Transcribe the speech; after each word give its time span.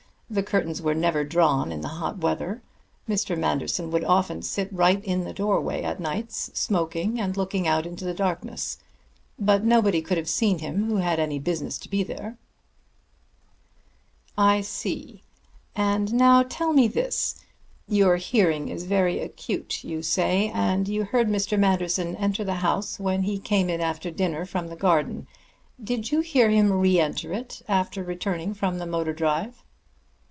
The 0.33 0.43
curtains 0.43 0.81
were 0.81 0.95
never 0.95 1.25
drawn 1.25 1.73
in 1.73 1.81
the 1.81 1.89
hot 1.89 2.19
weather. 2.19 2.61
Mr. 3.05 3.37
Manderson 3.37 3.91
would 3.91 4.05
often 4.05 4.41
sit 4.41 4.71
right 4.71 5.03
in 5.03 5.25
the 5.25 5.33
doorway 5.33 5.81
at 5.81 5.99
nights, 5.99 6.49
smoking 6.53 7.19
and 7.19 7.35
looking 7.35 7.67
out 7.67 7.85
into 7.85 8.05
the 8.05 8.13
darkness. 8.13 8.77
But 9.37 9.65
nobody 9.65 10.01
could 10.01 10.15
have 10.17 10.29
seen 10.29 10.59
him 10.59 10.85
who 10.85 10.95
had 10.99 11.19
any 11.19 11.37
business 11.37 11.77
to 11.79 11.89
be 11.89 12.01
there." 12.01 12.37
"I 14.37 14.61
see. 14.61 15.23
And 15.75 16.13
now 16.13 16.43
tell 16.43 16.71
me 16.71 16.87
this. 16.87 17.43
Your 17.89 18.15
hearing 18.15 18.69
is 18.69 18.85
very 18.85 19.19
acute, 19.19 19.83
you 19.83 20.01
say, 20.01 20.47
and 20.55 20.87
you 20.87 21.03
heard 21.03 21.27
Mr. 21.27 21.59
Manderson 21.59 22.15
enter 22.15 22.45
the 22.45 22.53
house 22.63 23.01
when 23.01 23.23
he 23.23 23.37
came 23.37 23.69
in 23.69 23.81
after 23.81 24.09
dinner 24.09 24.45
from 24.45 24.67
the 24.69 24.77
garden. 24.77 25.27
Did 25.83 26.09
you 26.13 26.21
hear 26.21 26.49
him 26.49 26.71
re 26.71 27.01
enter 27.01 27.33
it 27.33 27.61
after 27.67 28.01
returning 28.01 28.53
from 28.53 28.77
the 28.77 28.85
motor 28.85 29.11
drive?" 29.11 29.61